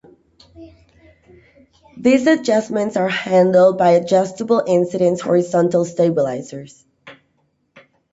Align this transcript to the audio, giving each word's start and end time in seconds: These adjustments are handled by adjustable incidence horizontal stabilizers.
These 1.95 2.25
adjustments 2.25 2.97
are 2.97 3.07
handled 3.07 3.77
by 3.77 3.91
adjustable 3.91 4.63
incidence 4.65 5.21
horizontal 5.21 5.85
stabilizers. 5.85 6.83